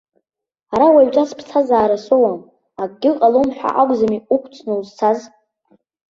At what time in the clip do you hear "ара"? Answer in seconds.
0.73-0.87